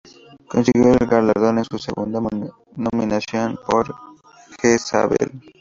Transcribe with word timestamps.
Consiguió 0.49 0.93
el 0.93 1.05
galardón 1.07 1.59
en 1.59 1.63
su 1.65 1.77
segunda 1.77 2.19
nominación 2.75 3.59
por 3.67 3.93
"Jezabel". 4.59 5.29